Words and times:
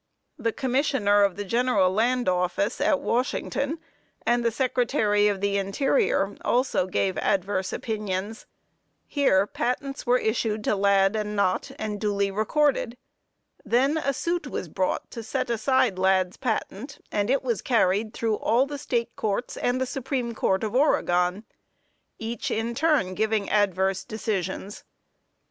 The 0.39 0.51
Commissioner 0.51 1.21
of 1.21 1.35
the 1.35 1.45
General 1.45 1.91
Land 1.91 2.27
Office, 2.27 2.81
at 2.81 3.01
Washington, 3.01 3.77
and 4.25 4.43
the 4.43 4.49
Secretary 4.49 5.27
of 5.27 5.41
the 5.41 5.57
Interior, 5.59 6.35
also 6.43 6.87
gave 6.87 7.19
adverse 7.19 7.71
opinions. 7.71 8.47
Here 9.05 9.45
patents 9.45 10.07
were 10.07 10.17
issued 10.17 10.63
to 10.63 10.75
Ladd 10.75 11.13
& 11.25 11.25
Nott, 11.27 11.69
and 11.77 12.01
duly 12.01 12.31
recorded. 12.31 12.97
Then 13.63 13.95
a 13.97 14.11
suit 14.11 14.47
was 14.47 14.69
brought 14.69 15.11
to 15.11 15.21
set 15.21 15.51
aside 15.51 15.99
Ladd's 15.99 16.35
patent, 16.37 16.97
and 17.11 17.29
it 17.29 17.43
was 17.43 17.61
carried 17.61 18.11
through 18.15 18.37
all 18.37 18.65
the 18.65 18.79
State 18.79 19.15
Courts 19.15 19.55
and 19.55 19.79
the 19.79 19.85
Supreme 19.85 20.33
Court 20.33 20.63
of 20.63 20.73
Oregon, 20.73 21.43
each, 22.17 22.49
in 22.49 22.73
turn, 22.73 23.13
giving 23.13 23.51
adverse 23.51 24.03
decisions. 24.03 24.83